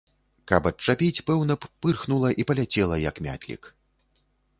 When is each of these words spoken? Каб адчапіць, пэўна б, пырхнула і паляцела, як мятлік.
Каб 0.51 0.69
адчапіць, 0.69 1.23
пэўна 1.27 1.57
б, 1.65 1.69
пырхнула 1.85 2.31
і 2.45 2.45
паляцела, 2.53 2.95
як 3.03 3.21
мятлік. 3.27 3.61